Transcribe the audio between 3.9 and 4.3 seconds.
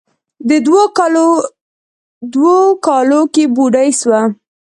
سوه.